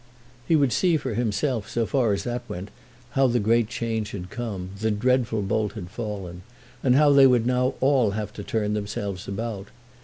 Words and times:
He 0.47 0.55
would 0.55 0.73
see 0.73 0.97
for 0.97 1.13
himself, 1.13 1.69
so 1.69 1.85
far 1.85 2.11
as 2.11 2.23
that 2.23 2.41
went, 2.49 2.69
how 3.11 3.27
the 3.27 3.39
great 3.39 3.69
change 3.69 4.13
had 4.13 4.31
come, 4.31 4.71
the 4.79 4.89
dreadful 4.89 5.43
bolt 5.43 5.73
had 5.73 5.91
fallen, 5.91 6.41
and 6.81 6.95
how 6.95 7.13
they 7.13 7.27
would 7.27 7.45
now 7.45 7.75
all 7.81 8.09
have 8.17 8.33
to 8.33 8.43
turn 8.43 8.73
themselves 8.73 9.27
about. 9.27 9.67